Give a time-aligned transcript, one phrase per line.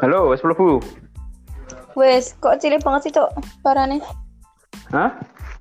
[0.00, 0.84] Halo, wes mlebu.
[1.96, 3.30] Wes, kok cilik banget sih, Cok?
[3.64, 4.02] Parane.
[4.90, 5.14] Hah?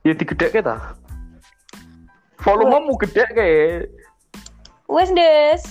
[0.04, 0.97] Ya digedhekke ta?
[2.44, 3.87] Volumemu gede kayak
[4.91, 5.63] Wes, Des.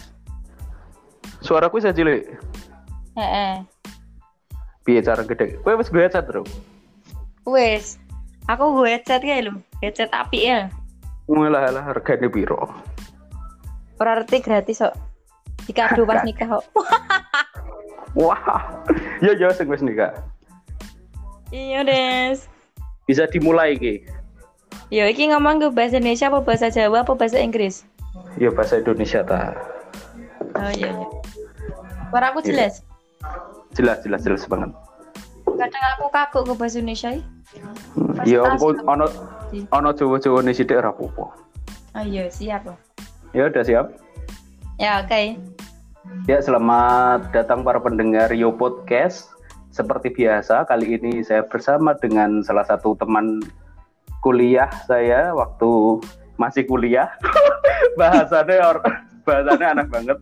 [1.42, 2.24] suaraku saya cilik.
[3.18, 3.66] Heeh.
[4.86, 5.60] Piye cara gede?
[5.60, 6.48] Kowe wis gue headset, Bro.
[7.44, 8.00] Wes.
[8.48, 9.54] Aku gue headset kayak lu.
[9.84, 10.72] Headset api ya.
[11.28, 12.70] Mulah lah hargane piro?
[14.00, 14.96] Ora arti gratis kok.
[15.68, 16.64] Dikado pas nikah kok.
[18.22, 18.62] Wah.
[19.18, 20.14] Ya ya sing wis nikah.
[21.50, 22.46] iya, Des.
[23.04, 24.06] Bisa dimulai iki.
[24.88, 27.82] Yo, iki ngomong ke bahasa Indonesia apa bahasa Jawa apa bahasa Inggris?
[28.38, 29.52] Ya bahasa Indonesia ta.
[30.54, 30.92] Oh iya.
[30.94, 31.06] iya.
[32.08, 32.84] Suara aku jelas.
[33.72, 34.70] Jelas jelas jelas banget.
[35.48, 37.10] Kadang aku kagok ke bahasa Indonesia.
[37.16, 37.24] ih.
[37.96, 38.88] Hmm, Ya engko Presentasi.
[38.88, 39.06] ono
[39.72, 41.26] ono Jawa-Jawa ne sithik ora apa-apa.
[41.92, 42.64] Oh iya, siap.
[43.36, 43.86] Ya udah siap.
[44.80, 45.36] Ya, oke.
[46.28, 49.32] Ya, selamat datang para pendengar Yo Podcast.
[49.72, 53.40] Seperti biasa, kali ini saya bersama dengan salah satu teman
[54.20, 55.98] kuliah saya waktu
[56.36, 57.08] masih kuliah.
[58.00, 58.78] bahasannya or,
[59.24, 60.18] bahasannya anak banget.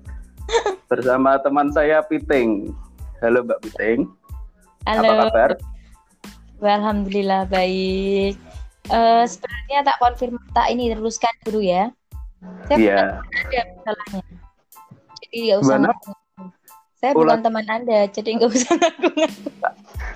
[0.87, 2.71] Bersama teman saya Piting.
[3.19, 4.07] Halo Mbak Piting.
[4.87, 5.15] Apa Halo.
[5.27, 5.51] kabar?
[6.63, 8.39] Alhamdulillah baik.
[8.91, 11.91] Eh sebenarnya tak konfirm tak ini teruskan dulu ya.
[12.71, 12.97] Saya Iya.
[12.97, 14.50] bukan teman Anda masalahnya.
[15.31, 15.79] Nggak usah.
[17.01, 17.41] Saya Ulang.
[17.41, 19.11] bukan teman Anda, jadi nggak usah ngaku.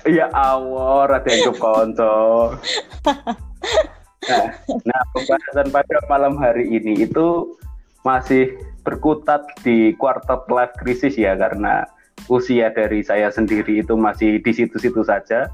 [0.05, 2.15] Ya awor ada yang konco.
[4.25, 4.49] Nah,
[4.89, 7.53] nah, pembahasan pada malam hari ini itu
[8.01, 11.85] masih berkutat di quarter life crisis ya karena
[12.25, 15.49] usia dari saya sendiri itu masih di situ-situ saja.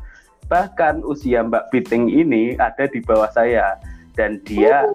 [0.47, 3.75] Bahkan usia Mbak Piting ini ada di bawah saya
[4.15, 4.87] dan dia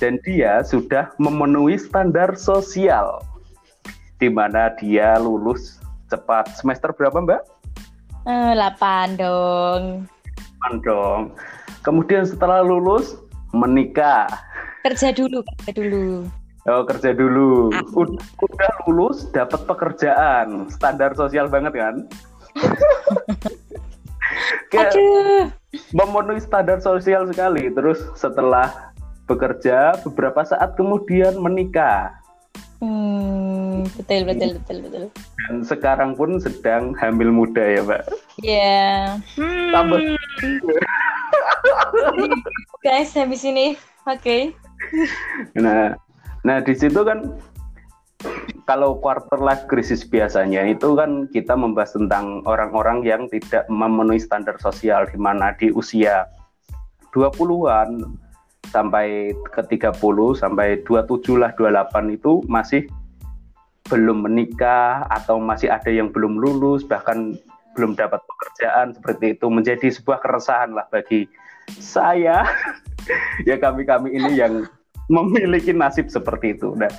[0.00, 3.20] dan dia sudah memenuhi standar sosial
[4.18, 5.78] di mana dia lulus
[6.10, 7.42] cepat semester berapa Mbak?
[8.26, 10.04] Eh, 8 dong.
[10.58, 11.20] Aman dong.
[11.86, 13.14] Kemudian setelah lulus
[13.54, 14.26] menikah.
[14.82, 16.26] Kerja dulu, kerja dulu.
[16.68, 17.72] Oh, kerja dulu.
[17.96, 20.68] Ud- Udah lulus dapat pekerjaan.
[20.68, 21.94] Standar sosial banget kan?
[24.68, 25.48] Kayak Aduh.
[25.96, 27.72] memenuhi standar sosial sekali.
[27.72, 28.92] Terus setelah
[29.24, 32.20] bekerja beberapa saat kemudian menikah.
[32.78, 35.04] Hmm, betul, betul, betul, betul.
[35.50, 38.02] Dan sekarang pun sedang hamil muda ya, Mbak.
[38.38, 39.18] Ya.
[39.34, 39.74] Hmm.
[39.74, 39.98] Tambah.
[42.86, 43.74] Guys, habis ini.
[44.06, 44.54] Oke.
[45.58, 45.98] Nah,
[46.46, 47.34] nah di situ kan
[48.68, 54.54] kalau quarter life crisis biasanya itu kan kita membahas tentang orang-orang yang tidak memenuhi standar
[54.62, 56.30] sosial di mana di usia
[57.10, 58.06] 20-an
[58.68, 59.96] sampai ke 30
[60.36, 62.84] sampai 27 lah 28 itu masih
[63.88, 67.36] belum menikah atau masih ada yang belum lulus bahkan
[67.72, 71.24] belum dapat pekerjaan seperti itu menjadi sebuah keresahan lah bagi
[71.80, 72.44] saya
[73.48, 74.68] ya kami-kami ini yang
[75.08, 76.76] memiliki nasib seperti itu.
[76.76, 76.92] Nah,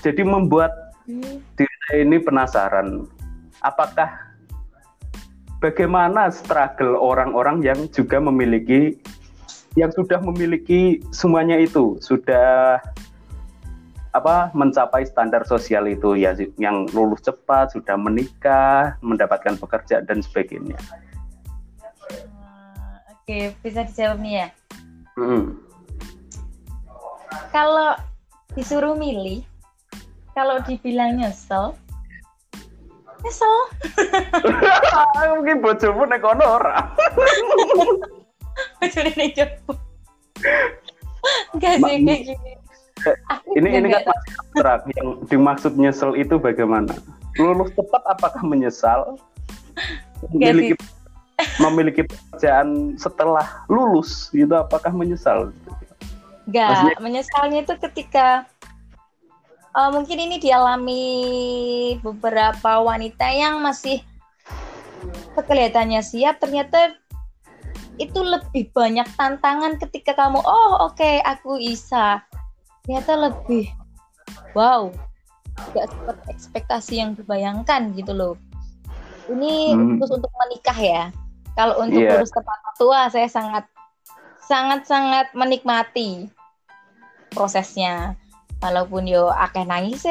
[0.00, 0.72] jadi membuat
[1.54, 3.04] diri saya ini penasaran,
[3.60, 4.08] apakah
[5.60, 8.96] bagaimana struggle orang-orang yang juga memiliki,
[9.78, 12.82] yang sudah memiliki semuanya itu, sudah
[14.10, 20.74] apa mencapai standar sosial itu ya yang lulus cepat, sudah menikah, mendapatkan pekerjaan dan sebagainya.
[23.22, 24.48] Oke, bisa dijawab nih ya.
[25.14, 25.54] Mm.
[27.54, 27.94] Kalau
[28.58, 29.46] disuruh milih,
[30.34, 31.78] kalau dibilang nyesel,
[33.22, 33.56] nyesel.
[35.38, 36.90] Mungkin bojomu nek kono ora.
[39.16, 39.76] Ning jopo.
[41.52, 42.52] Enggak sih kayak gini.
[43.32, 44.80] Aku ini ini kan masih abstrak.
[44.92, 46.92] Yang dimaksud nyesel itu bagaimana?
[47.40, 49.16] Lulus tepat apakah menyesal?
[50.28, 50.76] Memiliki
[51.56, 55.52] memiliki pekerjaan setelah lulus itu apakah menyesal?
[56.44, 58.26] Enggak, Maksudnya- menyesalnya itu ketika
[59.70, 61.04] eh, mungkin ini dialami
[62.04, 64.04] beberapa wanita yang masih
[65.40, 66.99] kelihatannya siap, ternyata
[68.00, 72.24] itu lebih banyak tantangan ketika kamu, oh oke aku bisa.
[72.88, 73.68] Ternyata lebih,
[74.56, 74.88] wow,
[75.70, 78.34] nggak seperti ekspektasi yang dibayangkan gitu loh.
[79.28, 80.00] Ini Hmm.
[80.00, 81.02] khusus untuk menikah ya.
[81.54, 82.16] Kalau untuk Iya.
[82.18, 83.68] urus tepat tua, saya sangat
[84.40, 86.26] sangat sangat menikmati
[87.30, 88.18] prosesnya
[88.58, 90.02] walaupun yo akeh nangis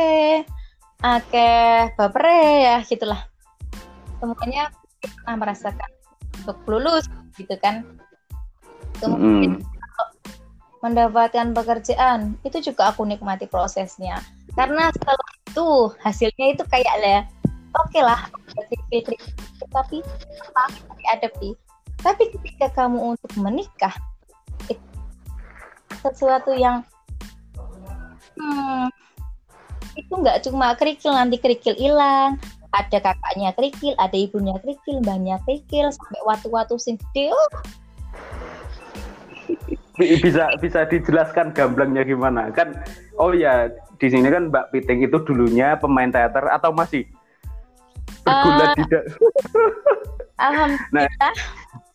[1.03, 3.19] akeh bapere ya gitulah
[4.23, 4.71] semuanya
[5.03, 5.91] pernah merasakan
[6.39, 7.03] untuk lulus
[7.37, 7.85] gitu kan.
[8.99, 9.63] Kemudian Mm.
[10.79, 14.23] mendapatkan pekerjaan itu juga aku nikmati prosesnya.
[14.55, 15.67] Karena setelah itu
[15.99, 17.21] hasilnya itu kayak lah
[17.75, 18.21] oke okay lah
[19.69, 20.01] tapi
[20.55, 21.53] tapi ada pi.
[21.99, 23.91] Tapi ketika kamu untuk menikah
[24.71, 24.79] itu
[25.99, 26.79] sesuatu yang
[28.39, 28.87] hmm,
[29.99, 32.39] itu nggak cuma kerikil nanti kerikil hilang
[32.69, 37.33] ada kakaknya kerikil ada ibunya kerikil banyak kerikil sampai waktu-waktu sing gede.
[37.33, 37.49] Oh.
[39.99, 42.53] bisa bisa dijelaskan gamblangnya gimana?
[42.53, 42.77] Kan
[43.17, 43.67] oh ya
[43.99, 47.03] di sini kan Mbak Piting itu dulunya pemain teater atau masih?
[48.23, 49.03] Bergulat uh, tidak?
[50.47, 51.35] Alhamdulillah nah.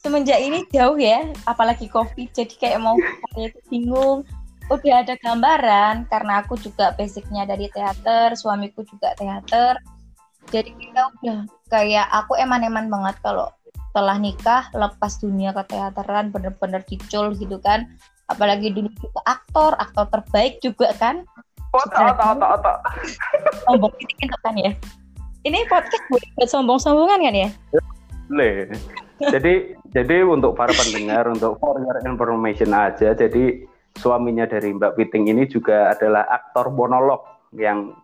[0.04, 2.98] semenjak ini jauh ya apalagi covid jadi kayak mau
[3.32, 4.26] kayak bingung.
[4.72, 9.76] Udah ada gambaran karena aku juga basicnya dari teater suamiku juga teater
[10.50, 11.38] jadi kita udah
[11.72, 13.48] kayak aku eman-eman banget kalau
[13.94, 17.86] setelah nikah lepas dunia keteateran bener-bener dicul gitu kan.
[18.26, 21.22] Apalagi dulu juga aktor aktor terbaik juga kan.
[21.70, 22.76] Otak otak otak
[23.70, 24.74] sombong gitu kan ya.
[25.46, 27.48] Ini podcast buat sombong-sombongan kan ya?
[28.26, 28.72] Boleh.
[29.30, 33.62] Jadi jadi untuk para pendengar untuk for your information aja jadi
[33.94, 37.22] suaminya dari Mbak Piting ini juga adalah aktor monolog
[37.54, 37.94] yang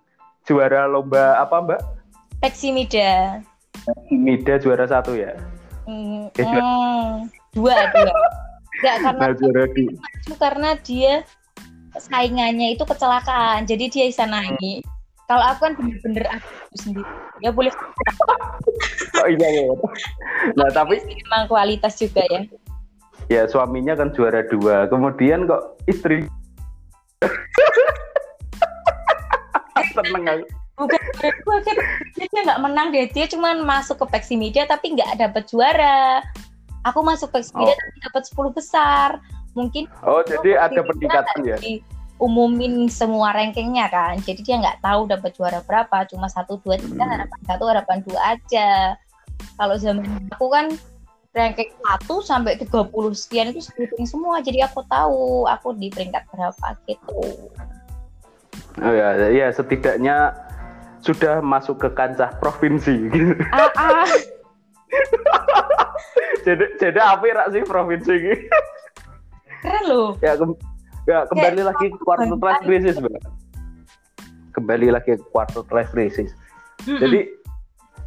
[0.46, 1.99] juara lomba apa Mbak?
[2.40, 3.40] Peximida.
[3.84, 5.36] Peximida juara satu ya?
[5.84, 8.12] Hmm, eh, hmm, dua dua.
[8.80, 9.84] Enggak karena nah, juara di...
[10.36, 11.14] karena dia
[12.00, 14.56] saingannya itu kecelakaan, jadi dia bisa naik.
[14.56, 14.80] Hmm.
[15.30, 17.06] Kalau aku kan bener-bener aku sendiri.
[17.38, 17.70] Ya boleh.
[19.20, 19.64] oh iya iya.
[20.58, 22.48] Nah tapi memang kualitas juga ya
[23.30, 26.26] ya suaminya kan juara dua kemudian kok istri
[29.94, 30.44] seneng aku
[30.80, 31.00] bukan
[32.16, 33.06] dia nggak menang deh.
[33.12, 36.24] Dia cuma masuk ke Pexi Media tapi nggak dapet juara.
[36.88, 37.78] Aku masuk Pexi Media oh.
[37.78, 39.08] tapi dapat 10 besar.
[39.52, 41.58] Mungkin oh jadi ada peningkatan ya?
[42.20, 44.20] umumin semua rankingnya kan.
[44.20, 46.04] Jadi dia nggak tahu dapat juara berapa.
[46.06, 47.12] Cuma satu dua tiga hmm.
[47.16, 48.94] harapan satu harapan dua aja.
[49.56, 50.66] Kalau zaman aku kan
[51.30, 54.44] ranking 1 sampai 30 sekian itu sebutin semua.
[54.44, 57.48] Jadi aku tahu aku di peringkat berapa gitu.
[58.78, 60.36] Oh ya ya setidaknya
[61.00, 63.34] sudah masuk ke kancah provinsi gitu.
[63.52, 64.08] Ah, ah.
[66.46, 68.42] jadi jadi apa ya sih provinsi gitu
[69.60, 70.44] keren loh ya ke,
[71.06, 73.22] ya kembali Kayak lagi ke quarter life crisis mbak
[74.56, 76.32] kembali lagi ke quarter life crisis
[76.84, 77.00] mm -mm.
[77.00, 77.20] jadi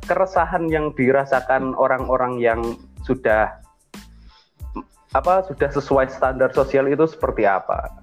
[0.03, 2.59] keresahan yang dirasakan orang-orang yang
[3.07, 3.55] sudah
[5.13, 8.02] apa sudah sesuai standar sosial itu seperti apa?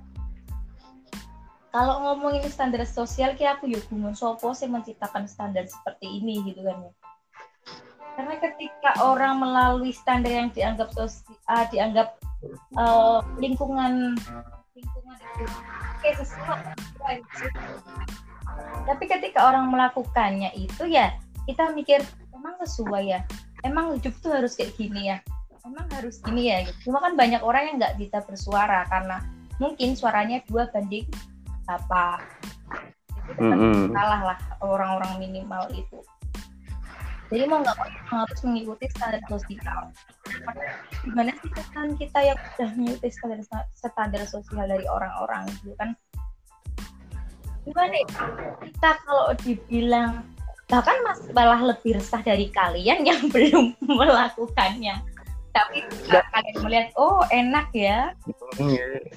[1.70, 6.66] Kalau ngomongin standar sosial, kayak aku yuk bingung sopo sih menciptakan standar seperti ini gitu
[6.66, 6.92] kan ya.
[8.18, 12.18] Karena ketika orang melalui standar yang dianggap sosial, uh, dianggap
[12.74, 14.18] uh, lingkungan
[14.74, 15.44] lingkungan itu
[16.00, 16.70] kayak sesuatu
[18.88, 21.14] tapi ketika orang melakukannya itu ya
[21.46, 22.02] kita mikir
[22.34, 23.20] emang sesuai ya?
[23.60, 25.20] Emang hidup tuh harus kayak gini ya?
[25.62, 26.64] Emang harus gini ya?
[26.82, 29.20] Cuma kan banyak orang yang nggak bisa bersuara karena
[29.60, 31.04] mungkin suaranya dua banding
[31.70, 32.18] apa.
[33.38, 33.94] Jadi mm -hmm.
[33.94, 36.02] kalah lah orang-orang minimal itu.
[37.30, 39.94] Jadi mau nggak mau harus mengikuti standar sosial.
[41.06, 43.38] Gimana sih kan kita yang udah mengikuti standar
[43.78, 45.94] standar sosial dari orang-orang gitu kan?
[47.62, 48.06] Gimana ya?
[48.66, 50.26] kita kalau dibilang
[50.66, 55.02] bahkan mas malah lebih resah dari kalian yang belum melakukannya
[55.50, 58.14] tapi kalian melihat oh enak ya.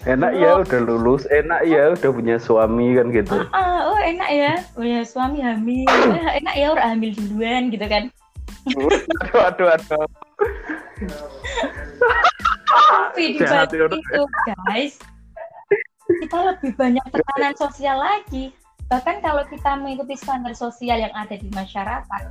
[0.06, 0.66] Enak ya oh.
[0.66, 1.24] udah lulus.
[1.30, 3.46] Enak ya udah punya suami kan gitu.
[3.54, 4.54] Uh, oh enak ya.
[4.74, 5.86] Punya suami hamil.
[5.90, 8.10] Eh, enak ya udah hamil duluan gitu kan.
[9.34, 10.08] Aduh aduh aduh
[13.14, 13.44] tapi itu
[14.66, 14.96] guys
[16.04, 18.52] kita lebih banyak tekanan sosial lagi.
[18.92, 22.22] Bahkan kalau kita mengikuti standar sosial yang ada di masyarakat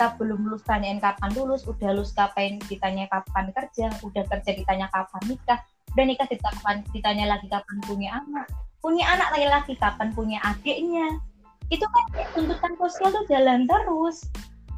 [0.00, 4.88] kita belum lulus tanyain kapan lulus udah lulus kapan ditanya kapan kerja udah kerja ditanya
[4.88, 5.60] kapan nikah
[5.92, 8.48] udah nikah ditanya, ditanya lagi kapan punya anak
[8.80, 11.20] punya anak lagi-lagi kapan punya adiknya.
[11.68, 14.24] Itu kan tuntutan sosial tuh jalan terus.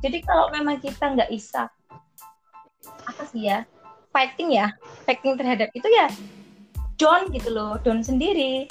[0.02, 1.70] Jadi kalau memang kita nggak bisa
[3.06, 3.62] apa sih ya
[4.10, 4.74] fighting ya
[5.06, 6.10] fighting terhadap itu ya
[6.98, 8.66] down gitu loh down sendiri.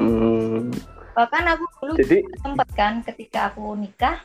[0.00, 0.72] Hmm.
[1.12, 4.24] Bahkan aku dulu Jadi, sempat kan ketika aku nikah,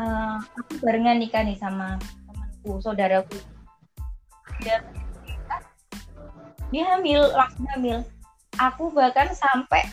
[0.00, 3.36] uh, aku barengan nikah nih sama temanku, saudaraku.
[4.64, 4.80] Dia
[6.72, 7.98] dia hamil, langsung hamil.
[8.56, 9.84] Aku bahkan sampai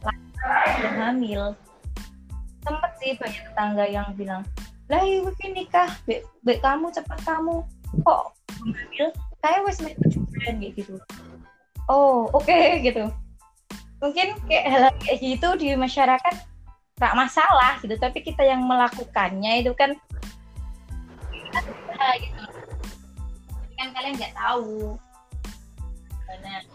[0.00, 1.42] langsung hamil.
[2.64, 4.42] Sempet sih banyak tetangga yang bilang,
[4.88, 7.60] lah ibu nikah, be, be kamu cepat kamu
[8.06, 8.32] kok
[8.62, 9.06] hamil,
[9.44, 10.94] kayak wes tujuh bulan gitu.
[11.90, 13.10] Oh oke okay, gitu
[14.02, 16.34] mungkin kayak hal kayak gitu di masyarakat
[16.98, 17.94] nggak masalah gitu.
[17.96, 19.92] Tapi kita yang melakukannya itu kan
[22.18, 22.42] gitu.
[23.78, 24.96] Kan kalian nggak tahu.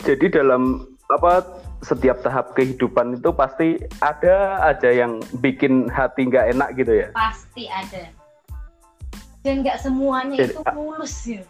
[0.06, 1.42] Jadi dalam apa
[1.82, 7.08] setiap tahap kehidupan itu pasti ada aja yang bikin hati nggak enak gitu ya?
[7.16, 8.12] Pasti ada.
[9.42, 11.44] Dan nggak semuanya jadi, itu mulus ya.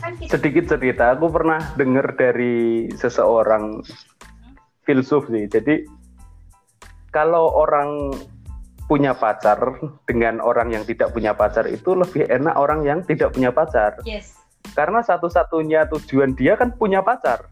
[0.00, 3.84] Kan sedikit cerita aku pernah dengar dari seseorang
[4.86, 5.44] filsuf sih.
[5.50, 5.84] Jadi
[7.12, 8.10] kalau orang
[8.90, 9.56] punya pacar
[10.08, 13.96] dengan orang yang tidak punya pacar itu lebih enak orang yang tidak punya pacar.
[14.02, 14.36] Yes.
[14.76, 17.48] Karena satu-satunya tujuan dia kan punya pacar.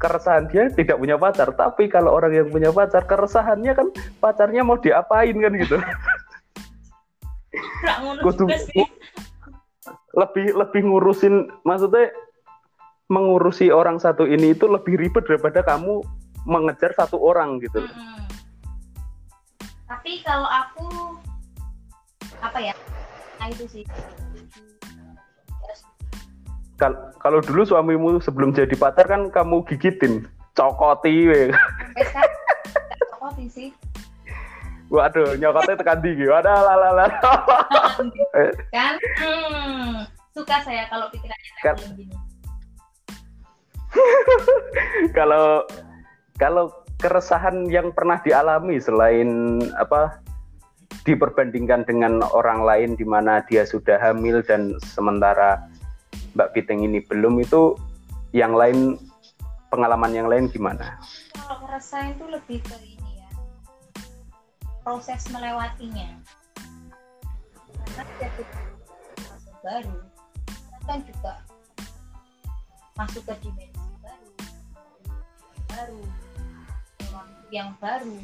[0.00, 4.80] Keresahan dia tidak punya pacar tapi kalau orang yang punya pacar keresahannya kan pacarnya mau
[4.80, 5.76] diapain kan gitu.
[8.24, 8.48] Kudu,
[10.16, 12.08] lebih lebih ngurusin maksudnya
[13.10, 16.00] mengurusi orang satu ini itu lebih ribet daripada kamu
[16.48, 17.84] mengejar satu orang gitu.
[17.84, 18.29] Hmm.
[19.90, 20.86] Tapi kalau aku
[22.38, 22.74] apa ya?
[23.42, 23.84] Nah itu sih
[26.78, 30.24] Kal kalau dulu suamimu sebelum jadi pacar kan kamu gigitin,
[30.56, 31.42] cokoti we.
[33.12, 33.68] cokoti sih.
[34.88, 36.24] Waduh, nyokotnya tekan tinggi.
[36.24, 37.06] Waduh, lalala.
[38.74, 41.76] kan, hmm, suka saya kalau pikirannya kan.
[41.94, 42.16] gini.
[45.18, 45.68] kalau
[46.40, 50.20] kalau keresahan yang pernah dialami selain apa
[51.08, 55.64] diperbandingkan dengan orang lain di mana dia sudah hamil dan sementara
[56.36, 57.74] Mbak Piteng ini belum itu
[58.36, 59.00] yang lain
[59.72, 61.00] pengalaman yang lain gimana?
[61.34, 63.30] Kalau ngerasain itu lebih ke ini ya
[64.84, 66.20] proses melewatinya
[67.80, 68.42] karena jadi
[69.24, 69.98] masuk baru
[70.86, 71.34] kan juga
[72.98, 74.30] masuk ke dimensi baru
[75.70, 76.00] baru
[77.50, 78.16] yang baru.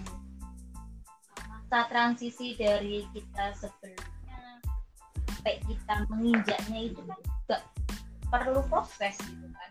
[1.46, 4.62] Masa transisi dari kita sebelumnya
[5.26, 7.58] sampai kita menginjaknya itu kan juga
[8.30, 9.70] perlu proses gitu kan.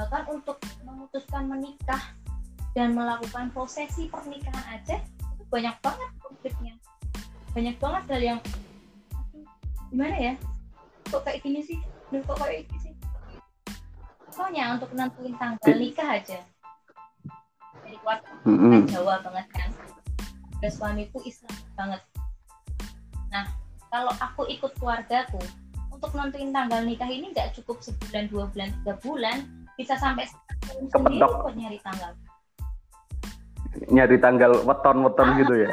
[0.00, 2.16] Bahkan untuk memutuskan menikah
[2.72, 5.00] dan melakukan prosesi pernikahan aja
[5.36, 6.74] itu banyak banget konfliknya.
[7.52, 8.40] Banyak banget hal yang
[9.92, 10.34] gimana ya?
[11.08, 11.80] Kok kayak gini sih?
[12.08, 12.94] Dan kok kayak gini sih?
[14.28, 16.40] Pokoknya untuk nentuin tanggal nikah aja
[17.88, 18.80] dari keluarga mm -hmm.
[18.92, 19.70] Jawa banget kan.
[20.60, 22.02] Dan suamiku Islam banget.
[23.32, 23.44] Nah
[23.88, 25.40] kalau aku ikut keluargaku
[25.88, 29.36] untuk nentuin tanggal nikah ini nggak cukup sebulan dua bulan tiga bulan
[29.80, 30.28] bisa sampai
[30.92, 32.12] sendiri buat nyari tanggal.
[33.88, 35.72] Nyari tanggal weton-weton gitu ya?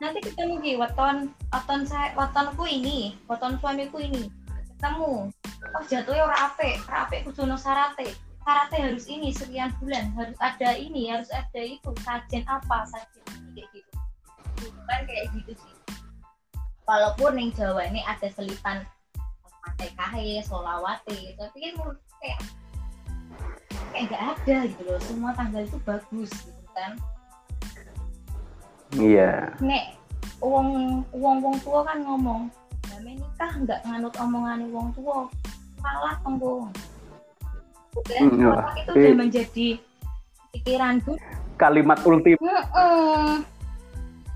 [0.00, 4.32] Nanti ketemu ki weton weton saya wetonku ini weton suamiku ini
[4.76, 5.28] ketemu.
[5.74, 8.14] Oh jatuhnya orang ape orang ape kudu sarate
[8.46, 13.58] sarate harus ini sekian bulan harus ada ini harus ada itu sajen apa sajen ini
[13.58, 13.92] kayak gitu.
[14.70, 15.74] Bukan kayak gitu sih.
[16.86, 18.86] Walaupun yang Jawa ini ada selipan
[19.82, 22.40] TKH, solawate tapi kan menurut kayak
[23.90, 25.00] kayak nggak ada gitu loh.
[25.02, 26.94] Semua tanggal itu bagus gitu kan.
[28.94, 29.58] Iya.
[29.58, 29.98] Nek
[30.38, 32.46] uang uang uang tua kan ngomong
[32.94, 35.26] namanya nikah nggak nganut omongan uang tua
[35.82, 36.70] salah tunggu
[37.96, 38.54] Oke, mm, iya.
[38.76, 39.68] itu udah menjadi
[40.52, 41.16] pikiranku.
[41.56, 43.40] Kalimat ultim mm -mm.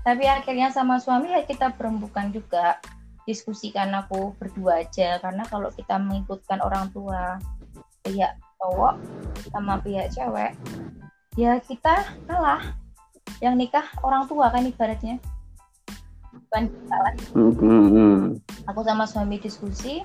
[0.01, 2.81] tapi akhirnya sama suami ya kita berembukan juga.
[3.29, 5.21] Diskusikan aku berdua aja.
[5.21, 7.37] Karena kalau kita mengikutkan orang tua
[8.01, 8.97] pihak cowok
[9.53, 10.57] sama pihak cewek
[11.37, 12.75] ya kita kalah.
[13.41, 15.21] Yang nikah orang tua kan ibaratnya.
[16.31, 18.39] Bukan kita lagi mm-hmm.
[18.67, 20.03] aku sama suami diskusi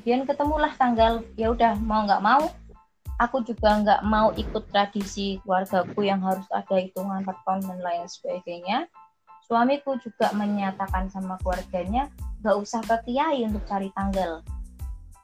[0.00, 2.48] kemudian ketemulah tanggal ya udah mau nggak mau
[3.20, 8.88] aku juga nggak mau ikut tradisi keluargaku yang harus ada hitungan tahun dan lain sebagainya
[9.50, 12.06] Suamiku juga menyatakan sama keluarganya
[12.38, 14.46] nggak usah ke kiai untuk cari tanggal.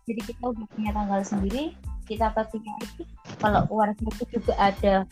[0.02, 1.78] Jadi kita udah punya tanggal sendiri,
[2.10, 3.06] kita ke kiai.
[3.38, 5.06] Kalau itu juga ada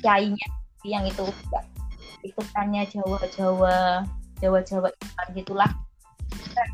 [0.00, 0.48] kiainya
[0.88, 1.60] yang itu juga
[2.24, 4.08] ikutannya Jawa-Jawa,
[4.40, 5.70] Jawa-Jawa Islam gitulah.
[6.32, 6.64] Kita,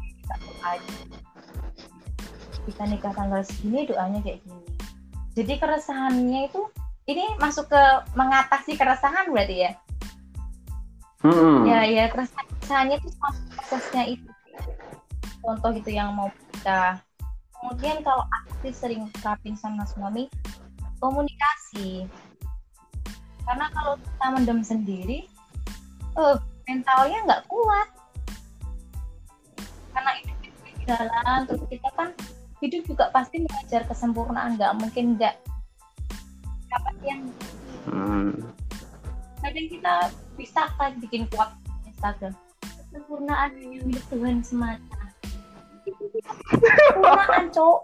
[2.71, 4.65] kita nikah tanggal segini, doanya kayak gini.
[5.35, 6.63] Jadi keresahannya itu
[7.11, 7.83] ini masuk ke
[8.15, 9.73] mengatasi keresahan berarti ya?
[11.27, 11.67] Hmm.
[11.67, 14.31] Ya ya keresahannya itu prosesnya itu.
[15.43, 17.03] Contoh gitu yang mau kita.
[17.61, 20.31] Kemudian kalau aku sering terapin sama suami
[21.03, 22.09] komunikasi.
[23.45, 25.19] Karena kalau kita mendem sendiri,
[26.15, 27.89] uh, mentalnya nggak kuat.
[29.91, 30.33] Karena itu
[30.87, 32.09] jalan, terus kita kan
[32.61, 35.35] hidup juga pasti mengajar kesempurnaan, nggak mungkin nggak
[36.71, 37.23] apa yang
[37.91, 38.31] hmm.
[39.43, 39.95] kadang kita
[40.39, 41.51] bisa kan bikin kuat
[41.89, 45.01] Instagram kesempurnaan yang milik Tuhan semata
[45.83, 47.81] kesempurnaan cok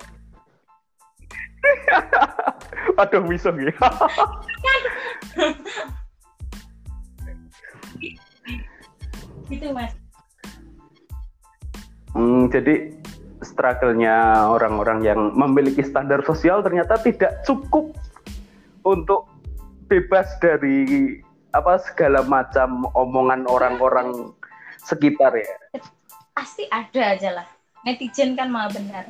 [2.97, 3.75] Aduh, bisa gitu.
[9.50, 9.92] gitu mas.
[12.16, 12.97] Hmm, jadi
[13.47, 17.95] struggle-nya orang-orang yang memiliki standar sosial ternyata tidak cukup
[18.83, 19.31] untuk
[19.87, 21.19] bebas dari
[21.55, 24.35] apa segala macam omongan orang-orang
[24.83, 25.47] sekitar ya.
[26.35, 27.47] Pasti ada aja lah.
[27.87, 29.07] Netizen kan malah benar.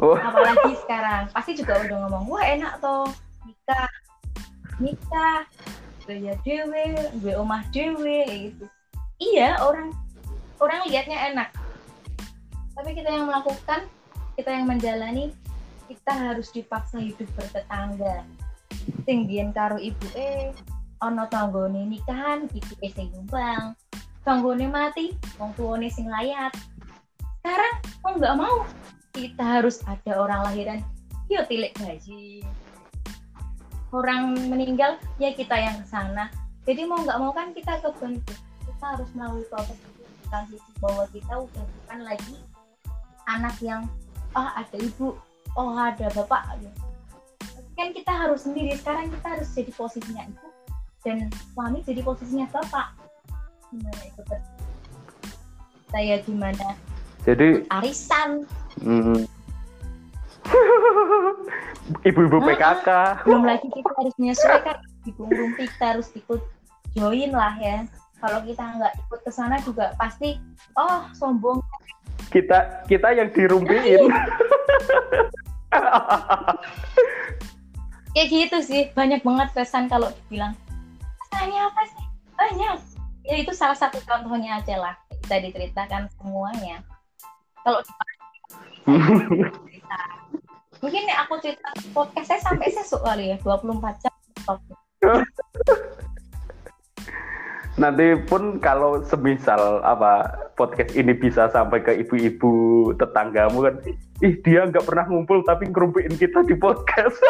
[0.00, 0.16] Oh.
[0.16, 3.04] Apalagi sekarang, pasti juga udah ngomong, wah enak toh
[3.44, 3.92] nikah,
[4.80, 5.44] nikah,
[6.08, 8.64] gaya dewe, gue omah dewe, gitu.
[9.20, 9.92] Iya orang
[10.56, 11.52] orang lihatnya enak,
[12.80, 13.84] tapi kita yang melakukan,
[14.40, 15.36] kita yang menjalani,
[15.84, 18.24] kita harus dipaksa hidup bertetangga.
[19.04, 20.56] Tinggian karo ibu eh,
[21.04, 23.76] ono tanggone nikahan, ibu eh sing nyumbang,
[24.24, 26.56] tanggone mati, wong tuane sing layat.
[27.44, 28.56] Sekarang mau nggak mau
[29.12, 30.80] kita harus ada orang lahiran,
[31.28, 32.40] yuk tilik gaji.
[33.92, 36.32] Orang meninggal, ya kita yang ke sana.
[36.64, 38.40] Jadi mau nggak mau kan kita kebentuk.
[38.64, 39.76] Kita harus melalui proses
[40.32, 42.40] transisi bahwa kita udah bukan lagi
[43.38, 43.86] anak yang
[44.34, 45.14] oh ada ibu
[45.54, 46.58] oh ada bapak.
[47.78, 48.76] Kan kita harus sendiri.
[48.76, 50.48] Sekarang kita harus jadi posisinya ibu
[51.06, 52.92] dan suami jadi posisinya bapak.
[53.70, 54.22] Gimana itu
[55.90, 56.68] saya gimana?
[57.26, 58.46] Jadi arisan.
[58.80, 59.26] Hmm.
[62.08, 62.88] ibu-ibu PKK
[63.26, 64.76] belum lagi kita harus menyesuaikan.
[65.08, 66.40] Ibu rumpi kita harus ikut
[66.94, 67.86] join lah ya.
[68.20, 70.36] Kalau kita nggak ikut ke sana juga pasti
[70.76, 71.64] oh sombong
[72.30, 74.08] kita kita yang dirumpiin.
[78.14, 80.54] Kayak gitu sih banyak banget pesan kalau dibilang
[81.26, 82.04] pesannya apa sih?
[82.38, 82.78] Banyak.
[83.26, 84.94] Ya itu salah satu contohnya aja lah
[85.26, 86.82] kita diceritakan semuanya.
[87.62, 87.84] Kalau
[90.80, 94.14] mungkin nih aku cerita podcast saya sampai sesuk kali ya 24 jam
[97.80, 103.80] nanti pun kalau semisal apa podcast ini bisa sampai ke ibu-ibu tetanggamu kan
[104.20, 107.16] ih dia nggak pernah ngumpul tapi ngerumpiin kita di podcast.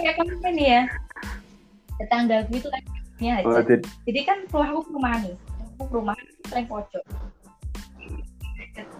[0.00, 0.82] Kayak kemarin ya
[2.00, 2.80] tetangga gue itu kan
[3.20, 3.84] ya oh, jadi...
[4.08, 5.36] jadi kan rumahku rumah nih
[5.76, 6.16] aku rumah
[6.48, 7.04] paling pojok.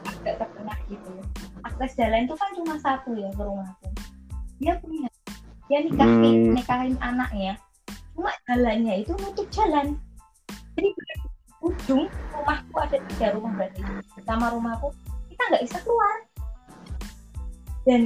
[0.05, 1.09] Agak terkena gitu.
[1.65, 3.89] Akses jalan itu kan cuma satu ya ke rumahku
[4.61, 5.09] dia punya
[5.71, 6.55] dia nikahin hmm.
[6.59, 7.55] nikahin anaknya.
[8.19, 9.95] Cuma jalannya itu nutup jalan.
[10.75, 10.91] Jadi
[11.63, 13.81] ujung rumahku ada tiga rumah berarti.
[14.27, 14.91] Sama rumahku
[15.31, 16.17] kita nggak bisa keluar.
[17.87, 18.03] Dan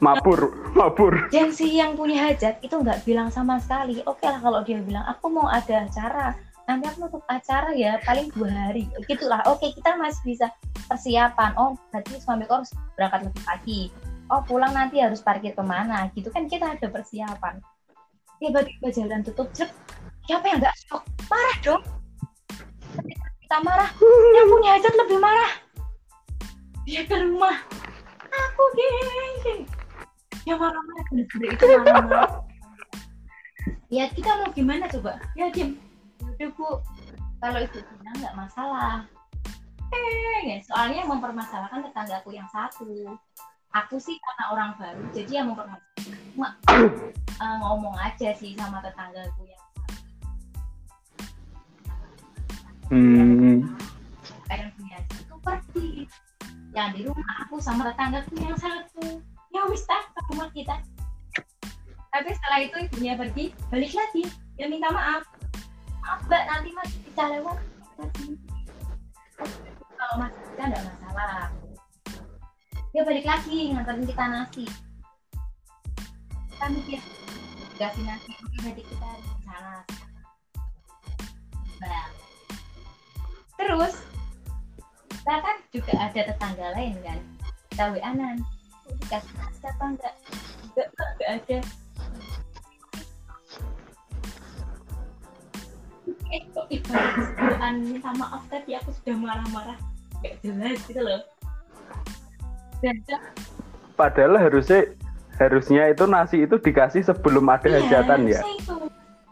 [0.00, 1.28] mabur mabur.
[1.28, 4.00] dan si yang punya hajat itu nggak bilang sama sekali.
[4.08, 6.32] Oke lah kalau dia bilang aku mau ada acara.
[6.64, 8.88] Nanti aku nutup acara ya paling dua hari.
[9.04, 10.48] Gitulah oke kita masih bisa
[10.88, 11.52] persiapan.
[11.60, 13.80] Oh berarti suamiku harus berangkat lebih pagi
[14.30, 16.08] oh pulang nanti harus parkir ke mana?
[16.14, 17.58] Gitu kan kita ada persiapan.
[18.40, 19.68] Tiba-tiba jalan tutup cek
[20.24, 21.82] siapa yang nggak stok marah dong.
[23.44, 23.90] Kita marah.
[24.38, 25.52] Yang punya hajat lebih marah.
[26.86, 27.56] Dia ke rumah.
[28.30, 29.66] Aku geng
[30.48, 31.36] ya marah-marah itu
[31.84, 32.50] marah-marah
[33.90, 35.18] ya kita mau gimana coba?
[35.34, 35.76] Ya Jim
[36.22, 36.68] udah bu.
[37.42, 39.04] Kalau itu bilang nggak masalah.
[39.90, 43.18] Eh soalnya mempermasalahkan tetanggaku yang satu
[43.70, 46.48] aku sih karena orang baru jadi yang mempermasalahkan cuma
[47.38, 49.60] uh, ngomong aja sih sama tetanggaku yang
[52.90, 53.62] hmm.
[54.50, 55.90] pengen punya itu pergi.
[56.70, 59.22] Yang di rumah aku sama tetanggaku yang satu.
[59.50, 60.74] Ya wis tak ke rumah kita.
[62.10, 64.26] Tapi setelah itu ibunya pergi balik lagi.
[64.58, 65.22] Dia minta maaf.
[66.02, 67.58] Maaf mbak nanti mas bisa lewat.
[69.94, 71.50] Kalau mas kita enggak masalah
[72.90, 74.64] dia balik lagi nganterin kita nasi.
[76.50, 77.00] Kita mikir
[77.78, 78.30] kasih nasi?
[78.34, 79.10] Oke berarti kita
[79.46, 79.76] sana
[81.80, 82.12] nah
[83.56, 83.96] terus
[85.08, 87.18] kita kan juga ada tetangga lain kan?
[87.70, 88.36] Kita wa nan
[89.00, 90.14] dikasih nasi apa enggak
[90.74, 91.58] enggak enggak ada.
[96.30, 99.78] Eh kok ibarat minta maaf tadi aku sudah marah-marah.
[100.20, 101.22] Gak jelas gitu loh
[103.94, 104.88] Padahal harusnya
[105.40, 108.40] harusnya itu nasi itu dikasih sebelum ada iya, hajatan ya.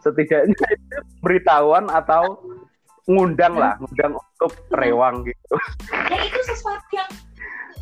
[0.01, 0.97] Setidaknya itu.
[1.21, 2.41] Beritahuan atau
[3.09, 5.53] ngundang lah, ngundang untuk rewang gitu.
[6.09, 7.11] Ya itu sesuatu yang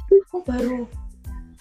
[0.08, 0.80] aku baru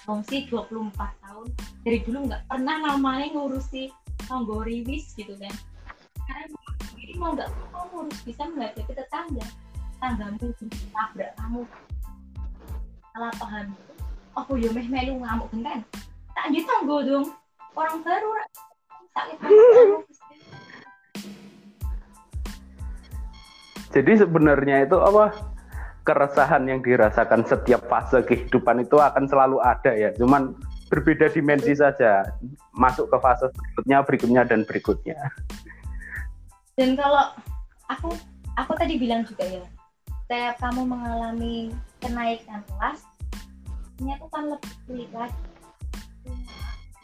[0.07, 1.47] Fungsi 24 tahun.
[1.83, 3.91] Dari dulu nggak pernah namanya ngurusi
[4.31, 5.51] tonggo riwis gitu kan.
[6.31, 6.59] Karena
[6.95, 9.47] ini mau nggak mau ngurus bisa menghadapi tetangga.
[9.99, 10.55] Tanggamu
[10.95, 11.63] tabrak kamu.
[13.11, 13.75] Salah paham
[14.37, 15.81] oh yo meh melu ngamuk kan
[16.37, 17.27] tak gitu tonggo dong
[17.73, 18.31] orang baru
[19.17, 19.39] sakit
[23.97, 25.33] jadi sebenarnya itu apa
[26.07, 30.15] keresahan yang dirasakan setiap fase kehidupan itu akan selalu ada ya.
[30.15, 30.55] Cuman
[30.87, 32.23] berbeda dimensi saja.
[32.71, 35.19] Masuk ke fase berikutnya, berikutnya dan berikutnya.
[36.79, 37.35] Dan kalau
[37.91, 38.15] aku
[38.55, 39.65] aku tadi bilang juga ya,
[40.29, 43.03] setiap kamu mengalami kenaikan kelas,
[43.97, 45.45] ternyata kan lebih lagi.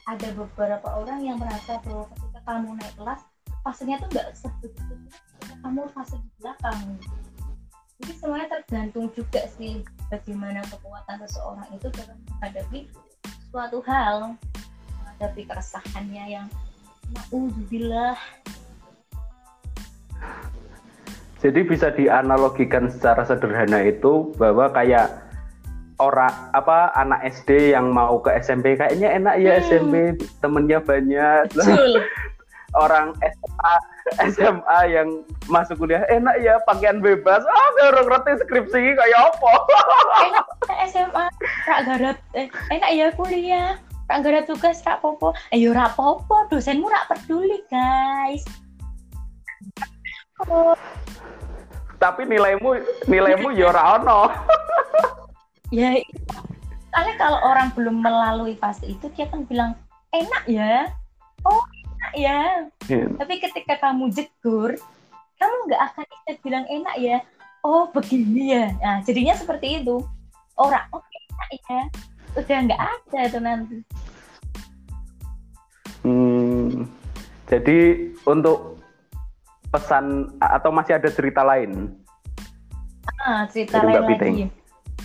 [0.04, 3.20] Ada beberapa orang yang merasa bahwa ketika kamu naik kelas,
[3.64, 4.94] fasenya tuh nggak sebegitu.
[5.62, 6.80] Kamu fase di belakang.
[8.02, 12.90] Jadi semuanya tergantung juga sih bagaimana kekuatan seseorang itu dalam menghadapi
[13.54, 14.34] suatu hal
[14.90, 16.46] menghadapi keresahannya yang
[17.14, 18.18] naudzubillah.
[21.38, 25.31] Jadi bisa dianalogikan secara sederhana itu bahwa kayak
[26.00, 29.62] orang apa anak SD yang mau ke SMP kayaknya enak ya hmm.
[29.66, 29.94] SMP
[30.40, 31.50] temennya banyak.
[31.52, 32.00] Betul.
[32.72, 33.74] orang SMA
[34.32, 35.08] SMA yang
[35.52, 37.44] masuk kuliah enak ya pakaian bebas.
[37.44, 39.52] Ah baru ngerti skripsi kayak apa?
[40.24, 40.46] Enak
[40.88, 41.24] SMA
[41.68, 43.76] rak garap eh, enak ya kuliah.
[44.08, 48.44] Rak garap tugas rak popo ayo eh, rak popo dosenmu rak peduli guys.
[50.50, 50.74] Oh.
[52.02, 54.26] tapi nilaimu nilaimu ya ora ono
[55.72, 55.96] ya
[56.92, 59.72] soalnya kalau orang belum melalui fase itu dia kan bilang
[60.12, 60.92] enak ya
[61.48, 61.64] oh
[62.16, 62.68] ya.
[62.90, 63.08] Yeah.
[63.16, 64.76] Tapi ketika kamu jegur,
[65.38, 67.18] kamu nggak akan bisa bilang enak ya.
[67.62, 68.66] Oh begini ya.
[68.82, 70.02] Nah jadinya seperti itu.
[70.58, 71.80] Orang oh enak ya.
[72.36, 73.78] Udah nggak ada tuh nanti.
[76.02, 76.90] Hmm,
[77.46, 78.82] jadi untuk
[79.70, 81.94] pesan atau masih ada cerita lain?
[83.22, 84.44] Ah, cerita Dari lain lagi.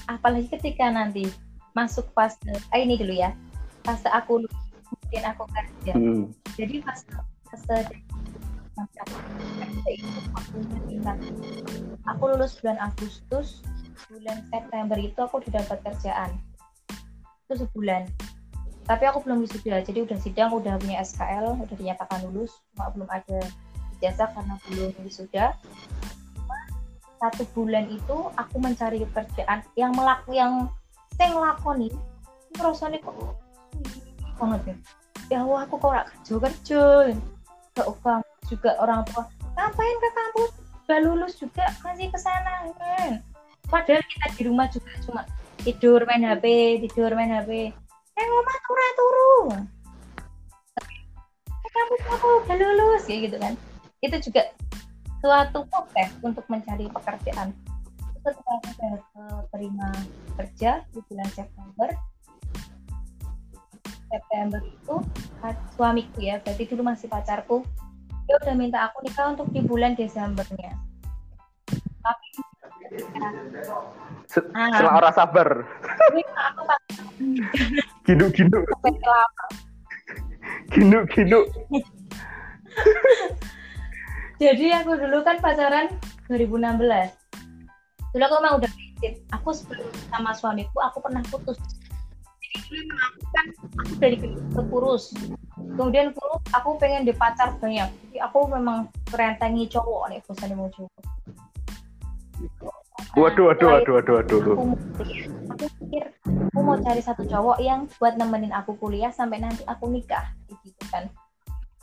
[0.08, 1.28] Apalagi ketika nanti
[1.76, 2.40] masuk fase,
[2.72, 3.36] ah, ini dulu ya,
[3.84, 4.44] fase aku
[4.88, 5.94] mungkin aku kerja.
[5.94, 6.32] Hmm.
[6.56, 7.00] Jadi pas
[7.52, 7.78] fase
[9.88, 10.20] itu
[12.06, 13.66] aku lulus bulan Agustus
[14.08, 16.32] bulan September itu aku udah dapat kerjaan.
[17.48, 18.06] Itu sebulan.
[18.88, 23.10] Tapi aku belum wisuda jadi udah sidang udah punya SKL udah dinyatakan lulus cuma belum
[23.12, 23.40] ada
[24.00, 25.52] ijazah karena belum wisuda
[27.18, 30.70] satu bulan itu aku mencari pekerjaan yang melaku yang
[31.18, 31.90] saya ngelakoni
[32.58, 33.14] rasanya kok
[34.38, 34.76] banget ya.
[35.28, 36.84] Ya Allah aku kok kerja kerja.
[37.78, 39.26] Gak upah juga orang tua
[39.58, 40.52] ngapain ke kampus?
[40.88, 42.70] Gak lulus juga masih ke sana.
[42.78, 43.22] Kan.
[43.68, 45.22] Padahal kita di rumah juga cuma
[45.62, 46.46] tidur main HP
[46.88, 47.76] tidur main HP
[48.18, 49.62] eh ngomong turun turun.
[51.68, 53.54] Kampus aku gak lulus ya gitu kan.
[54.02, 54.50] Itu juga
[55.28, 57.52] suatu proses untuk mencari pekerjaan.
[58.24, 58.96] Setelah aku sudah
[59.52, 59.92] terima
[60.40, 61.90] kerja di bulan September.
[64.08, 64.96] September itu
[65.76, 67.68] suamiku ya berarti dulu masih pacarku.
[68.24, 70.80] Dia udah minta aku nikah untuk di bulan Desembernya.
[72.00, 72.28] Tapi
[73.20, 73.32] nah,
[74.32, 75.48] setelah orang sabar.
[78.08, 78.64] Ginu ginu
[80.72, 81.40] ginu ginu
[84.38, 85.90] jadi aku dulu kan pacaran
[86.30, 86.78] 2016
[88.14, 88.72] dulu aku emang udah
[89.34, 91.58] aku sebelum sama suamiku aku pernah putus.
[92.68, 93.46] Melakukan
[93.80, 95.14] aku dari ke kurus.
[95.78, 97.88] Kemudian kurus aku pengen dipacar banyak.
[97.88, 101.04] Jadi aku memang kerentengi cowok nih bosan mau cowok.
[103.18, 104.66] Waduh waduh waduh waduh waduh aku,
[105.50, 106.06] aku pikir
[106.54, 110.84] aku mau cari satu cowok yang buat nemenin aku kuliah sampai nanti aku nikah gitu
[110.94, 111.10] kan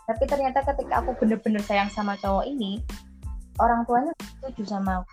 [0.05, 2.81] tapi ternyata ketika aku bener-bener sayang sama cowok ini
[3.63, 5.13] orang tuanya setuju sama aku.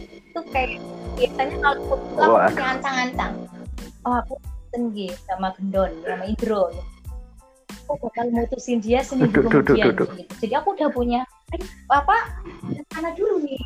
[0.00, 0.78] Itu kayak
[1.18, 3.32] biasanya kalau aku punya ancang-ancang
[4.06, 4.34] oh aku
[4.70, 6.62] tinggi sama Gendon sama gitu.
[7.90, 10.06] aku bakal mutusin dia seminggu kemudian gitu.
[10.38, 11.20] jadi aku udah punya
[11.90, 12.16] apa
[12.94, 13.58] mana dulu nih.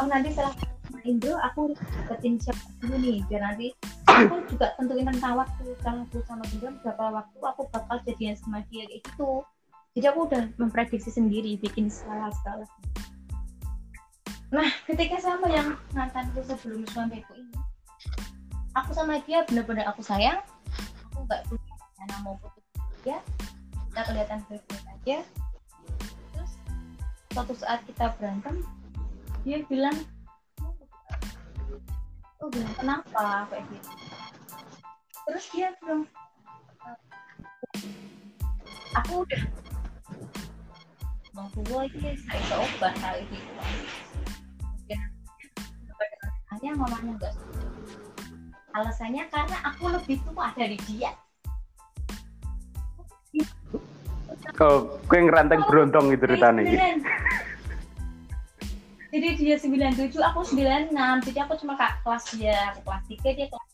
[0.00, 0.56] Oh nanti setelah
[1.04, 3.18] Indro aku deketin siapa dulu nih.
[3.28, 3.72] Biar nanti
[4.08, 8.64] aku juga tentuin tentang waktu kalau aku sama Gendon berapa waktu aku bakal jadian sama
[8.68, 9.44] dia kayak gitu.
[9.96, 12.68] Jadi aku udah memprediksi sendiri bikin salah-salah
[14.50, 17.54] nah ketika sama yang mantanku sebelum suamiku ini
[18.74, 20.42] aku sama dia bener-bener aku sayang.
[21.10, 22.64] Aku nggak punya rencana mau putus
[23.02, 23.18] dia.
[23.90, 25.18] Kita kelihatan baik-baik aja.
[26.34, 26.52] Terus
[27.34, 28.62] suatu saat kita berantem
[29.42, 29.96] dia bilang
[32.40, 33.46] oh bilang kenapa?
[33.52, 33.90] Kayak gitu.
[35.28, 36.02] Terus dia bilang
[38.96, 39.42] aku udah
[41.30, 43.38] mau tua ini saya coba hal itu
[46.50, 47.34] hanya ngomongnya enggak
[48.74, 51.10] alasannya karena aku lebih tua dari dia.
[54.60, 56.62] Oh, kue ngeranteng berontong gitu ceritanya.
[59.10, 60.94] Jadi dia 97, aku 96.
[61.26, 63.68] Jadi aku cuma kak kelas dia, aku kelas 3, dia kelas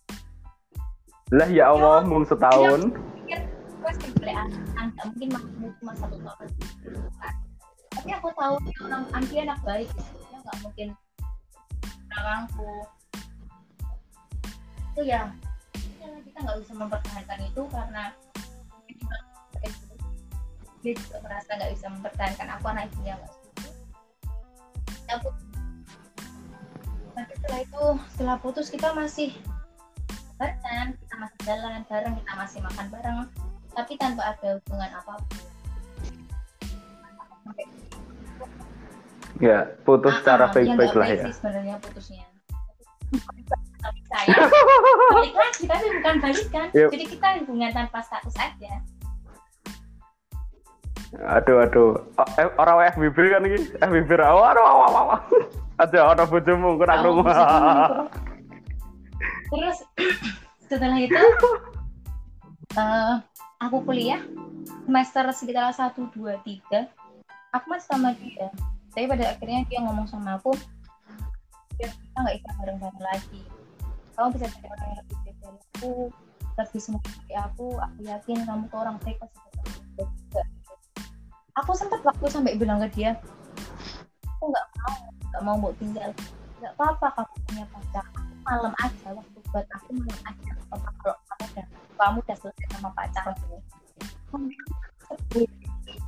[1.35, 2.94] Lah ya Allah, mung setahun.
[3.20, 3.44] pikir
[3.83, 6.49] kelas kebelean, nggak mungkin masih cuma satu tahun.
[7.92, 10.88] Tapi aku tahu dia orang Andi anak baik, dia nggak mungkin
[12.09, 12.72] belakangku.
[14.94, 15.22] Itu ya,
[16.01, 18.05] ya, kita nggak bisa mempertahankan itu karena
[20.81, 23.46] dia juga merasa nggak bisa mempertahankan aku anak ibunya nggak
[25.07, 25.16] setuju.
[25.23, 25.29] Aku
[27.16, 29.33] tapi setelah itu setelah putus kita masih
[30.37, 33.16] barengan kita masih jalan bareng kita masih makan bareng
[33.73, 35.45] tapi tanpa ada hubungan apa pun
[39.37, 41.29] Ya, putus Ah, secara ah, baik-baik lah ya.
[41.29, 42.25] sebenarnya putusnya
[45.12, 46.90] balik lagi tapi bukan balikan Yuk.
[46.90, 48.81] jadi kita hubungan tanpa status aja
[51.17, 51.97] Aduh, aduh.
[52.21, 53.59] Oh, eh, orang FBB kan ini.
[53.81, 54.11] FBB.
[54.21, 55.21] Aduh, aduh, aduh.
[55.77, 57.37] Ada orang bojomu Oh, rumah.
[59.51, 59.79] terus
[60.67, 61.15] setelah itu
[62.75, 63.15] eh,
[63.63, 64.23] aku kuliah
[64.87, 66.91] semester sekitar satu dua tiga
[67.55, 68.51] aku masih sama dia
[68.93, 70.53] tapi pada akhirnya dia ngomong sama aku
[71.79, 73.43] ya kita nggak bisa bareng-bareng lagi
[74.17, 75.93] kamu bisa cari orang yang lebih baik dari aku
[76.57, 79.39] lebih semua dari aku aku yakin kamu tuh orang baik pasti
[79.95, 80.43] juga
[81.57, 83.16] aku sempat waktu sampai bilang ke dia
[84.37, 84.97] aku nggak mau
[85.37, 86.11] nggak mau mau tinggal.
[86.61, 88.05] Nggak apa-apa kamu punya pacar.
[88.16, 90.51] Aku malam aja waktu buat aku malam aja.
[90.73, 91.66] Apa kalau kamu udah
[91.97, 93.57] kamu udah selesai sama pacarmu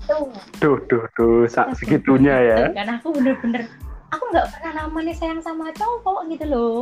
[0.08, 0.16] itu
[0.64, 1.44] Duh, duh, duh.
[1.76, 2.56] Segitunya ya.
[2.76, 3.68] karena aku bener-bener
[4.08, 6.80] aku nggak pernah namanya sayang sama cowok gitu loh.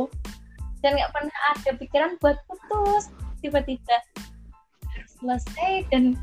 [0.79, 3.11] Dan nggak pernah ada pikiran buat putus.
[3.43, 3.97] Tiba-tiba
[5.19, 6.15] selesai dan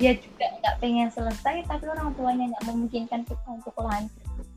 [0.00, 4.48] dia juga nggak pengen selesai tapi orang tuanya nggak memungkinkan kita untuk lanjut.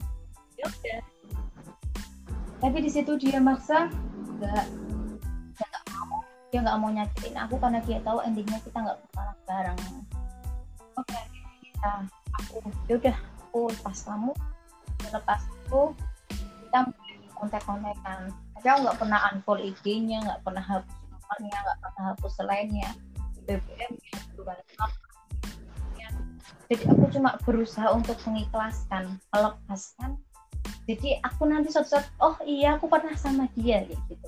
[0.56, 1.02] Ya udah.
[2.64, 3.92] Tapi di situ dia maksa
[4.40, 4.66] nggak
[5.60, 6.24] dia nggak mau.
[6.48, 9.80] Dia nggak mau nyakitin aku karena dia tahu endingnya kita nggak bakalan bareng.
[10.96, 11.12] Oke.
[11.12, 11.92] Akhirnya kita
[12.40, 14.32] aku ya udah aku lepas kamu.
[15.12, 15.92] Lepas aku.
[16.64, 16.80] Kita
[17.36, 22.90] kontak-kontakan tapi aku nggak pernah unfollow IG-nya nggak pernah hapus nomornya nggak pernah hapus selainnya.
[23.44, 24.16] BBM nya
[26.72, 30.16] jadi aku cuma berusaha untuk mengikhlaskan melepaskan.
[30.88, 34.28] Jadi aku nanti suatu saat oh iya aku pernah sama dia kayak gitu.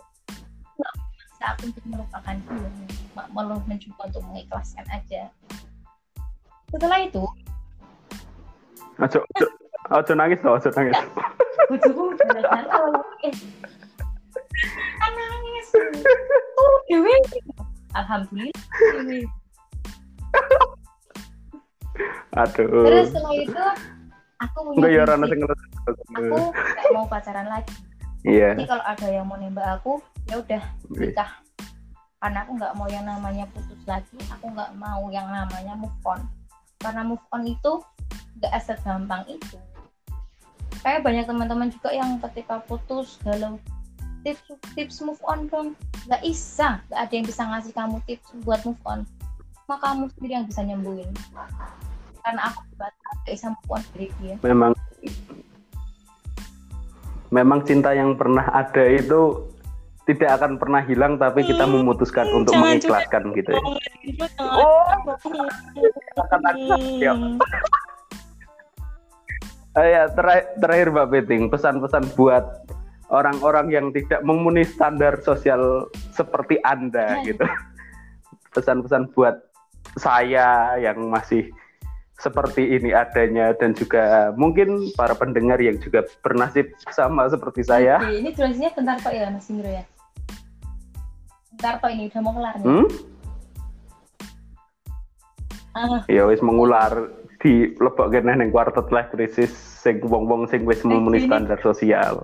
[0.75, 2.69] Nggak memaksa aku untuk melupakan dia
[3.15, 5.31] Ma- malah mencoba untuk mengikhlaskan aja.
[6.71, 7.23] Setelah itu
[8.95, 9.45] Ojo, ojo,
[9.91, 10.95] ojo nangis loh, ojo nangis.
[11.69, 12.93] bojoku udah tahu
[13.27, 13.33] eh
[15.01, 15.67] kan nangis.
[16.55, 17.15] Turu dewe.
[17.95, 19.44] Alhamdulillah.
[22.35, 22.83] Aduh.
[22.83, 23.63] terus setelah itu
[24.43, 25.35] aku punya Enggak ya Rana aku
[26.11, 27.75] nggak mau pacaran lagi.
[28.25, 28.57] Iya.
[28.57, 31.31] jadi kalau ada yang mau nembak aku ya udah nikah.
[32.17, 36.25] Karena aku nggak mau yang namanya putus lagi aku nggak mau yang namanya move on.
[36.81, 37.81] Karena move on itu
[38.41, 39.57] nggak segampang itu.
[40.81, 43.61] Kayak banyak teman-teman juga yang ketika putus galau
[44.25, 44.41] tips
[44.73, 45.77] tips move on dong
[46.09, 46.81] nggak bisa.
[46.89, 49.05] Nggak ada yang bisa ngasih kamu tips buat move on.
[49.65, 51.09] Cuma kamu sendiri yang bisa nyembuhin
[52.25, 52.59] karena aku
[53.29, 54.73] bisa move on dari dia Memang
[57.29, 59.45] memang cinta yang pernah ada itu
[60.05, 63.61] tidak akan pernah hilang tapi kita memutuskan untuk jangan mengikhlaskan gitu ya.
[64.37, 64.93] Oh,
[67.01, 67.13] ya.
[69.75, 72.45] Eh, ya, terakhir, terakhir Mbak Beting, pesan-pesan buat
[73.09, 77.33] orang-orang yang tidak memenuhi standar sosial seperti Anda Ya.
[77.33, 77.45] gitu.
[78.55, 79.35] Pesan-pesan buat
[79.99, 81.49] saya yang masih
[82.15, 87.99] seperti ini adanya dan juga mungkin para pendengar yang juga bernasib sama seperti saya.
[87.99, 89.83] Oke, ini durasinya bentar kok ya Mas Indro ya.
[91.55, 92.65] Bentar kok ini udah mau kelar nih.
[92.65, 92.87] Hmm?
[95.75, 97.11] Ah, Ya wis mengular
[97.43, 102.23] di lebok kene ning quarter life crisis sing wong-wong sing wis memenuhi standar sosial.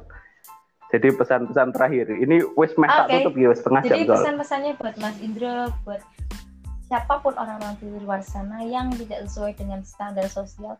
[0.91, 3.15] Jadi pesan-pesan terakhir, ini wis meh tak Oke.
[3.19, 6.01] tutup ya wis setengah jam jadi pesan-pesannya buat Mas Indro, buat
[6.91, 10.75] siapa pun orang-orang di luar sana yang tidak sesuai dengan standar sosial,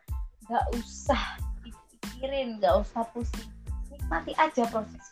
[0.51, 3.47] nggak usah dipikirin, nggak usah pusing,
[3.87, 5.07] nikmati aja prosesnya.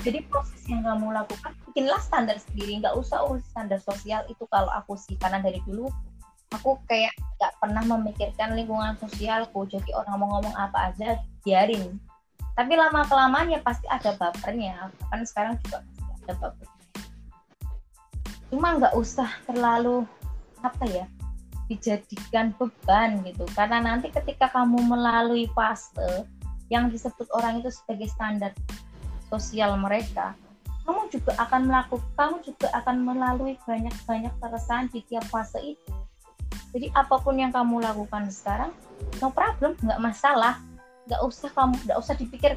[0.00, 2.80] jadi proses yang kamu lakukan bikinlah standar sendiri.
[2.80, 4.24] Nggak usah urus standar sosial.
[4.32, 5.88] Itu kalau aku sih karena dari dulu
[6.52, 9.68] aku kayak nggak pernah memikirkan lingkungan sosialku.
[9.68, 12.00] Jadi orang mau ngomong apa aja biarin.
[12.56, 16.75] Tapi lama kelamaan ya pasti ada bapernya kan sekarang juga pasti ada baper
[18.50, 20.06] cuma nggak usah terlalu
[20.62, 21.06] apa ya
[21.66, 23.42] dijadikan beban gitu.
[23.54, 26.26] Karena nanti ketika kamu melalui fase
[26.70, 28.54] yang disebut orang itu sebagai standar
[29.30, 30.34] sosial mereka
[30.86, 35.90] kamu juga akan melakukan kamu juga akan melalui banyak-banyak keresahan di tiap fase itu.
[36.70, 38.70] Jadi apa pun yang kamu lakukan sekarang
[39.18, 40.62] no problem nggak masalah.
[41.10, 42.52] Nggak usah kamu nggak usah dipikir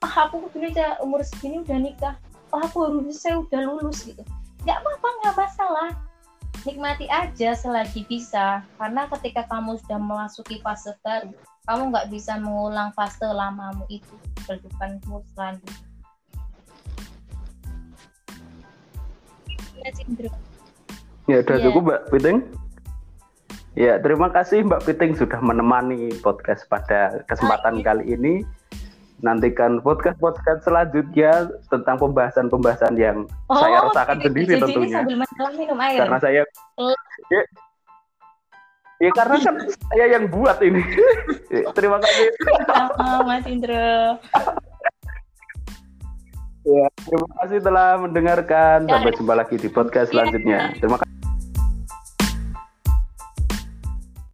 [0.00, 2.16] ah aku udah umur segini udah nikah.
[2.56, 4.24] Oh aku harus saya udah lulus gitu
[4.64, 5.90] nggak apa-apa nggak masalah.
[6.64, 8.64] Nikmati aja selagi bisa.
[8.80, 11.32] Karena ketika kamu sudah memasuki fase baru
[11.64, 14.12] kamu nggak bisa mengulang fase lamamu itu
[14.44, 15.80] kehidupanmu selanjutnya
[21.24, 21.64] ya udah yeah.
[21.68, 22.38] cukup mbak Piting.
[23.74, 27.84] Ya terima kasih mbak Piting sudah menemani podcast pada kesempatan Hai.
[27.84, 28.34] kali ini
[29.24, 34.96] nantikan podcast-podcast selanjutnya tentang pembahasan-pembahasan yang oh, saya rasakan jadi, sendiri jadi tentunya.
[35.00, 35.16] sambil
[35.56, 35.98] minum air.
[36.04, 36.42] Karena saya
[37.32, 37.42] ya,
[39.00, 40.84] ya karena kan saya yang buat ini.
[41.76, 42.28] Terima kasih.
[43.24, 44.20] Mas Indro.
[46.64, 48.88] ya, terima kasih telah mendengarkan.
[48.88, 50.72] Sampai jumpa lagi di podcast selanjutnya.
[50.80, 51.23] Terima kasih.